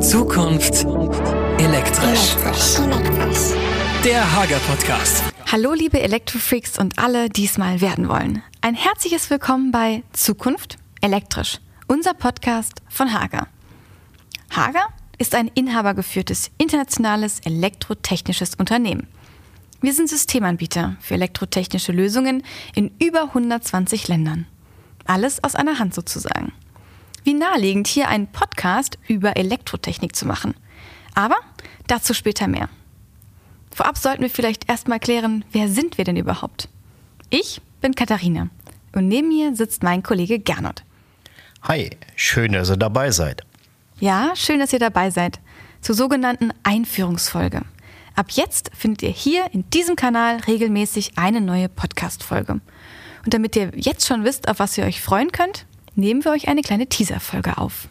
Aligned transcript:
Zukunft 0.00 0.86
elektrisch. 1.58 2.34
Der 4.02 4.34
Hager 4.34 4.56
Podcast. 4.60 5.22
Hallo 5.52 5.74
liebe 5.74 6.00
Elektrofreaks 6.00 6.78
und 6.78 6.98
alle, 6.98 7.28
die 7.28 7.44
es 7.44 7.58
mal 7.58 7.82
werden 7.82 8.08
wollen. 8.08 8.42
Ein 8.62 8.74
herzliches 8.74 9.28
Willkommen 9.28 9.72
bei 9.72 10.02
Zukunft 10.12 10.78
elektrisch, 11.02 11.58
unser 11.86 12.14
Podcast 12.14 12.80
von 12.88 13.12
Hager. 13.12 13.46
Hager 14.50 14.86
ist 15.18 15.34
ein 15.34 15.48
inhabergeführtes 15.48 16.50
internationales 16.56 17.40
elektrotechnisches 17.40 18.54
Unternehmen. 18.54 19.06
Wir 19.82 19.92
sind 19.92 20.08
Systemanbieter 20.08 20.96
für 21.00 21.14
elektrotechnische 21.14 21.92
Lösungen 21.92 22.42
in 22.74 22.90
über 22.98 23.24
120 23.24 24.08
Ländern. 24.08 24.46
Alles 25.04 25.44
aus 25.44 25.54
einer 25.54 25.78
Hand 25.78 25.94
sozusagen. 25.94 26.52
Wie 27.24 27.34
naheliegend, 27.34 27.86
hier 27.86 28.08
einen 28.08 28.26
Podcast 28.26 28.98
über 29.06 29.36
Elektrotechnik 29.36 30.16
zu 30.16 30.26
machen. 30.26 30.54
Aber 31.14 31.36
dazu 31.86 32.14
später 32.14 32.46
mehr. 32.46 32.68
Vorab 33.70 33.98
sollten 33.98 34.22
wir 34.22 34.30
vielleicht 34.30 34.68
erstmal 34.68 35.00
klären, 35.00 35.44
wer 35.52 35.68
sind 35.68 35.98
wir 35.98 36.04
denn 36.04 36.16
überhaupt? 36.16 36.68
Ich 37.28 37.60
bin 37.80 37.94
Katharina 37.94 38.48
und 38.94 39.08
neben 39.08 39.28
mir 39.28 39.54
sitzt 39.54 39.82
mein 39.82 40.02
Kollege 40.02 40.38
Gernot. 40.38 40.82
Hi, 41.62 41.90
schön, 42.16 42.52
dass 42.52 42.70
ihr 42.70 42.76
dabei 42.76 43.10
seid. 43.10 43.42
Ja, 44.00 44.32
schön, 44.34 44.58
dass 44.58 44.72
ihr 44.72 44.78
dabei 44.78 45.10
seid. 45.10 45.40
Zur 45.82 45.94
sogenannten 45.94 46.52
Einführungsfolge. 46.62 47.62
Ab 48.16 48.30
jetzt 48.30 48.70
findet 48.76 49.02
ihr 49.02 49.10
hier 49.10 49.44
in 49.52 49.68
diesem 49.70 49.94
Kanal 49.94 50.36
regelmäßig 50.46 51.12
eine 51.16 51.40
neue 51.40 51.68
Podcast-Folge. 51.68 52.60
Und 53.24 53.34
damit 53.34 53.56
ihr 53.56 53.72
jetzt 53.76 54.06
schon 54.06 54.24
wisst, 54.24 54.48
auf 54.48 54.58
was 54.58 54.76
ihr 54.78 54.84
euch 54.84 55.00
freuen 55.00 55.32
könnt, 55.32 55.66
nehmen 55.94 56.24
wir 56.24 56.32
euch 56.32 56.48
eine 56.48 56.62
kleine 56.62 56.86
Teaser-Folge 56.86 57.58
auf. 57.58 57.88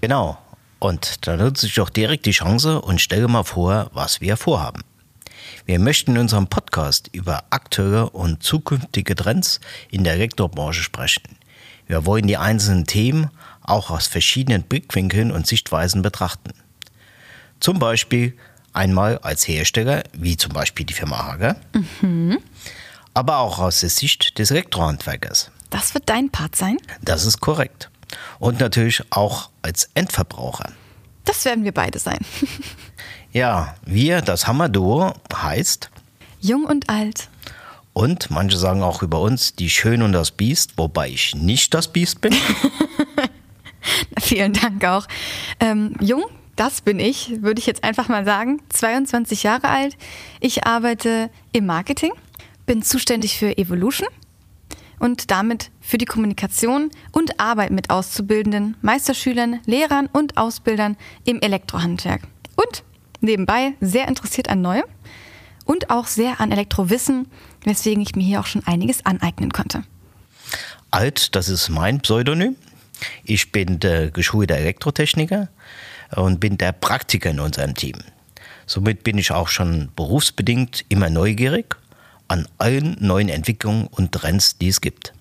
Genau. 0.00 0.38
Und 0.78 1.26
da 1.26 1.36
nutze 1.36 1.66
ich 1.66 1.74
doch 1.74 1.90
direkt 1.90 2.24
die 2.24 2.30
Chance 2.30 2.80
und 2.80 3.00
stelle 3.00 3.28
mal 3.28 3.44
vor, 3.44 3.90
was 3.92 4.20
wir 4.20 4.36
vorhaben. 4.36 4.82
Wir 5.66 5.78
möchten 5.78 6.12
in 6.12 6.18
unserem 6.22 6.46
Podcast 6.46 7.10
über 7.12 7.44
aktuelle 7.50 8.08
und 8.10 8.42
zukünftige 8.42 9.14
Trends 9.14 9.60
in 9.90 10.04
der 10.04 10.14
Elektrobranche 10.14 10.82
sprechen. 10.82 11.36
Wir 11.86 12.06
wollen 12.06 12.26
die 12.26 12.36
einzelnen 12.36 12.86
Themen 12.86 13.30
auch 13.60 13.90
aus 13.90 14.06
verschiedenen 14.06 14.62
Blickwinkeln 14.62 15.30
und 15.30 15.46
Sichtweisen 15.46 16.02
betrachten. 16.02 16.52
Zum 17.60 17.78
Beispiel 17.78 18.36
einmal 18.72 19.18
als 19.18 19.46
Hersteller, 19.46 20.04
wie 20.12 20.36
zum 20.36 20.52
Beispiel 20.52 20.86
die 20.86 20.94
Firma 20.94 21.18
Hager, 21.26 21.56
mhm. 22.00 22.38
aber 23.12 23.38
auch 23.38 23.58
aus 23.58 23.80
der 23.80 23.90
Sicht 23.90 24.38
des 24.38 24.50
Elektrohandwerkers. 24.50 25.50
Das 25.70 25.94
wird 25.94 26.08
dein 26.08 26.30
Part 26.30 26.56
sein? 26.56 26.76
Das 27.00 27.24
ist 27.24 27.40
korrekt. 27.40 27.90
Und 28.40 28.60
natürlich 28.60 29.02
auch 29.10 29.50
als 29.62 29.88
Endverbraucher. 29.94 30.72
Das 31.24 31.44
werden 31.44 31.64
wir 31.64 31.72
beide 31.72 31.98
sein. 31.98 32.18
ja, 33.32 33.74
wir, 33.84 34.20
das 34.20 34.46
Hammerduo, 34.46 35.14
heißt 35.32 35.90
Jung 36.40 36.64
und 36.64 36.88
alt. 36.90 37.28
Und 37.92 38.30
manche 38.30 38.56
sagen 38.56 38.82
auch 38.82 39.02
über 39.02 39.20
uns 39.20 39.54
die 39.54 39.70
Schön 39.70 40.02
und 40.02 40.12
das 40.12 40.30
Biest, 40.30 40.76
wobei 40.76 41.08
ich 41.08 41.34
nicht 41.34 41.74
das 41.74 41.88
Biest 41.88 42.20
bin. 42.20 42.34
Vielen 44.20 44.52
Dank 44.52 44.84
auch. 44.84 45.06
Ähm, 45.60 45.94
jung, 46.00 46.24
das 46.56 46.80
bin 46.80 46.98
ich, 46.98 47.42
würde 47.42 47.60
ich 47.60 47.66
jetzt 47.66 47.84
einfach 47.84 48.08
mal 48.08 48.24
sagen. 48.24 48.60
22 48.70 49.42
Jahre 49.42 49.68
alt. 49.68 49.96
Ich 50.40 50.66
arbeite 50.66 51.30
im 51.52 51.66
Marketing, 51.66 52.12
bin 52.66 52.82
zuständig 52.82 53.38
für 53.38 53.56
Evolution 53.56 54.08
und 55.00 55.32
damit 55.32 55.70
für 55.80 55.98
die 55.98 56.04
Kommunikation 56.04 56.90
und 57.10 57.40
Arbeit 57.40 57.72
mit 57.72 57.90
Auszubildenden, 57.90 58.76
Meisterschülern, 58.82 59.58
Lehrern 59.66 60.06
und 60.06 60.36
Ausbildern 60.36 60.96
im 61.24 61.40
Elektrohandwerk. 61.40 62.22
Und 62.54 62.84
nebenbei 63.20 63.72
sehr 63.80 64.06
interessiert 64.06 64.48
an 64.48 64.60
Neuem 64.60 64.84
und 65.64 65.90
auch 65.90 66.06
sehr 66.06 66.40
an 66.40 66.52
Elektrowissen, 66.52 67.26
weswegen 67.64 68.02
ich 68.02 68.14
mir 68.14 68.24
hier 68.24 68.40
auch 68.40 68.46
schon 68.46 68.64
einiges 68.66 69.04
aneignen 69.04 69.50
konnte. 69.50 69.82
Alt, 70.90 71.34
das 71.34 71.48
ist 71.48 71.70
mein 71.70 72.00
Pseudonym. 72.00 72.56
Ich 73.24 73.52
bin 73.52 73.80
der 73.80 74.10
geschulte 74.10 74.56
Elektrotechniker 74.56 75.48
und 76.14 76.40
bin 76.40 76.58
der 76.58 76.72
Praktiker 76.72 77.30
in 77.30 77.40
unserem 77.40 77.74
Team. 77.74 77.96
Somit 78.66 79.02
bin 79.02 79.16
ich 79.16 79.32
auch 79.32 79.48
schon 79.48 79.90
berufsbedingt 79.96 80.84
immer 80.88 81.08
neugierig 81.08 81.76
an 82.30 82.46
allen 82.58 82.96
neuen 83.00 83.28
Entwicklungen 83.28 83.88
und 83.88 84.12
Trends, 84.12 84.56
die 84.56 84.68
es 84.68 84.80
gibt. 84.80 85.12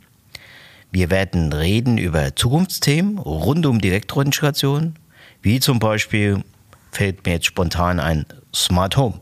Wir 0.91 1.09
werden 1.09 1.51
reden 1.51 1.97
über 1.97 2.35
Zukunftsthemen 2.35 3.17
rund 3.17 3.65
um 3.65 3.81
die 3.81 3.89
Elektrointegration, 3.89 4.95
wie 5.41 5.59
zum 5.59 5.79
Beispiel 5.79 6.43
fällt 6.91 7.25
mir 7.25 7.33
jetzt 7.33 7.47
spontan 7.47 7.99
ein 7.99 8.25
Smart 8.53 8.95
Home. 8.95 9.19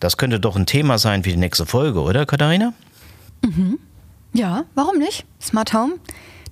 Das 0.00 0.16
könnte 0.16 0.40
doch 0.40 0.56
ein 0.56 0.66
Thema 0.66 0.98
sein 0.98 1.22
für 1.22 1.30
die 1.30 1.36
nächste 1.36 1.66
Folge, 1.66 2.02
oder 2.02 2.26
Katharina? 2.26 2.72
Mhm. 3.44 3.78
Ja, 4.32 4.64
warum 4.74 4.98
nicht? 4.98 5.24
Smart 5.40 5.72
Home. 5.72 5.94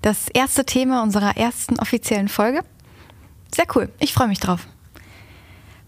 Das 0.00 0.28
erste 0.28 0.64
Thema 0.64 1.02
unserer 1.02 1.36
ersten 1.36 1.78
offiziellen 1.78 2.28
Folge. 2.28 2.60
Sehr 3.52 3.66
cool. 3.74 3.88
Ich 3.98 4.12
freue 4.12 4.28
mich 4.28 4.38
drauf. 4.38 4.66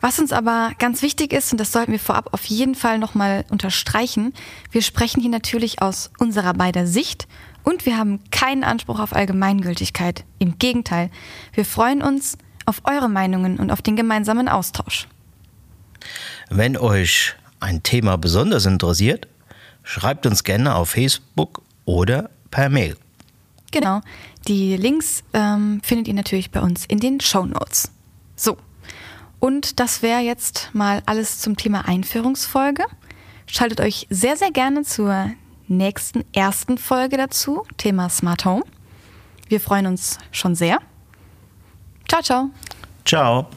Was 0.01 0.19
uns 0.19 0.33
aber 0.33 0.73
ganz 0.79 1.03
wichtig 1.03 1.33
ist, 1.33 1.53
und 1.53 1.59
das 1.59 1.73
sollten 1.73 1.93
wir 1.93 1.99
vorab 1.99 2.33
auf 2.33 2.45
jeden 2.45 2.75
Fall 2.75 2.99
nochmal 2.99 3.45
unterstreichen, 3.49 4.35
wir 4.71 4.83
sprechen 4.83 5.21
hier 5.21 5.31
natürlich 5.31 5.81
aus 5.83 6.11
unserer 6.19 6.55
beider 6.55 6.87
Sicht 6.87 7.27
und 7.63 7.87
wir 7.87 7.97
haben 7.97 8.21
keinen 8.31 8.63
Anspruch 8.63 9.01
auf 9.01 9.15
Allgemeingültigkeit. 9.15 10.25
Im 10.39 10.59
Gegenteil, 10.59 11.11
wir 11.55 11.65
freuen 11.65 12.03
uns 12.03 12.37
auf 12.67 12.83
eure 12.85 13.09
Meinungen 13.09 13.59
und 13.59 13.71
auf 13.71 13.83
den 13.83 13.97
gemeinsamen 13.97 14.49
Austausch. 14.49 15.09
Wenn 16.51 16.77
euch 16.77 17.35
ein 17.61 17.83
Thema 17.83 18.19
besonders 18.19 18.67
interessiert, 18.67 19.27
schreibt 19.83 20.27
uns 20.27 20.45
gerne 20.45 20.75
auf 20.75 20.91
Facebook 20.91 21.63
oder 21.85 22.31
per 22.51 22.69
Mail. 22.69 22.97
Genau, 23.73 24.01
die 24.47 24.77
Links 24.77 25.25
ähm, 25.33 25.81
findet 25.83 26.09
ihr 26.09 26.15
natürlich 26.15 26.51
bei 26.51 26.61
uns 26.61 26.87
in 26.87 27.01
den 27.01 27.21
Show 27.21 27.45
Notes. 27.45 27.91
So, 28.37 28.57
und 29.41 29.81
das 29.81 30.03
wäre 30.03 30.21
jetzt 30.21 30.71
mal 30.73 31.03
alles 31.07 31.41
zum 31.41 31.57
Thema 31.57 31.87
Einführungsfolge. 31.87 32.85
Schaltet 33.47 33.81
euch 33.81 34.07
sehr, 34.11 34.37
sehr 34.37 34.51
gerne 34.51 34.83
zur 34.83 35.31
nächsten 35.69 36.25
ersten 36.33 36.79
Folge 36.79 37.17
dazu, 37.17 37.65
Thema 37.77 38.09
Smart 38.09 38.45
Home. 38.45 38.65
Wir 39.49 39.61
freuen 39.61 39.87
uns 39.87 40.19
schon 40.33 40.55
sehr. 40.55 40.79
Ciao, 42.09 42.23
ciao. 42.23 42.51
Ciao. 43.05 43.49